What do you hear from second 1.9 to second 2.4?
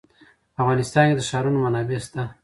شته.